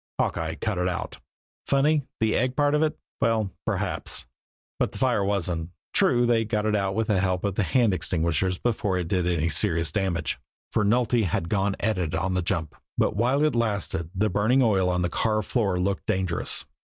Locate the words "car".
15.07-15.43